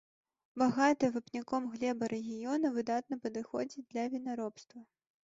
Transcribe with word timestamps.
Багатая 0.59 1.09
вапняком 1.17 1.67
глеба 1.73 2.09
рэгіёна 2.13 2.67
выдатна 2.79 3.19
падыходзіць 3.27 3.87
для 3.93 4.03
вінаробства. 4.15 4.79